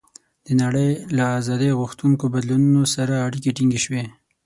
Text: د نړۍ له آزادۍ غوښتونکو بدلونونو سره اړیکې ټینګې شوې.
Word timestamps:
د 0.45 0.47
نړۍ 0.61 0.89
له 1.15 1.23
آزادۍ 1.39 1.71
غوښتونکو 1.79 2.25
بدلونونو 2.33 2.83
سره 2.95 3.23
اړیکې 3.27 3.51
ټینګې 3.57 3.79
شوې. 3.85 4.03